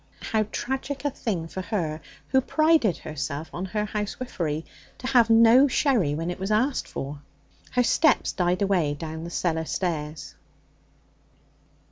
How 0.31 0.47
tragic 0.51 1.05
a 1.05 1.11
thing 1.11 1.47
for 1.47 1.61
her, 1.61 2.01
who 2.29 2.41
prided 2.41 2.97
herself 2.97 3.51
on 3.53 3.65
her 3.65 3.85
housewifery, 3.85 4.65
to 4.97 5.05
have 5.05 5.29
no 5.29 5.67
sherry 5.67 6.15
when 6.15 6.31
it 6.31 6.39
was 6.39 6.49
asked 6.49 6.87
for! 6.87 7.21
Her 7.73 7.83
steps 7.83 8.31
died 8.31 8.63
away 8.63 8.95
down 8.95 9.23
the 9.25 9.29
cellar 9.29 9.65
stairs. 9.65 10.33